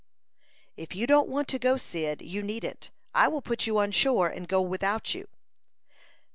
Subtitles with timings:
[0.75, 2.89] "If you don't want to go, Cyd, you needn't.
[3.13, 5.27] I will put you on shore, and go without you."